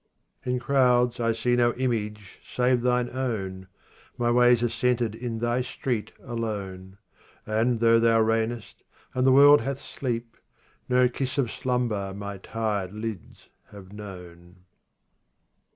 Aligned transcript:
25 0.45 0.47
In 0.55 0.59
crowds 0.59 1.19
I 1.19 1.31
see 1.31 1.55
no 1.55 1.75
image 1.75 2.39
save 2.43 2.81
thine 2.81 3.07
own, 3.11 3.67
My 4.17 4.31
ways 4.31 4.63
are 4.63 4.69
centred 4.69 5.13
in 5.13 5.37
thy 5.37 5.61
street 5.61 6.11
alone; 6.23 6.97
And 7.45 7.79
though 7.79 7.99
thou 7.99 8.19
reignest, 8.23 8.81
and 9.13 9.27
the 9.27 9.31
world 9.31 9.61
hath 9.61 9.79
sleep, 9.79 10.37
No 10.89 11.07
kiss 11.07 11.37
of 11.37 11.51
slumber 11.51 12.15
my 12.15 12.39
tired 12.39 12.95
lids 12.95 13.49
have 13.69 13.93
known. 13.93 14.61